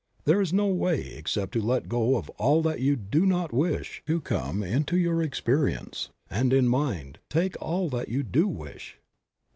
There 0.25 0.41
is 0.41 0.51
no 0.51 0.65
way 0.65 1.13
except 1.13 1.51
to 1.51 1.61
let 1.61 1.87
go 1.87 2.17
of 2.17 2.27
all 2.31 2.63
that 2.63 2.79
you 2.81 2.95
do 2.95 3.23
not 3.23 3.53
wish 3.53 4.01
to 4.07 4.19
come 4.19 4.63
into 4.63 4.97
your 4.97 5.21
experience, 5.21 6.09
and, 6.27 6.51
in 6.51 6.67
mind, 6.67 7.19
take 7.29 7.55
all 7.61 7.87
that 7.89 8.09
you 8.09 8.23
do 8.23 8.47
wish. 8.47 8.97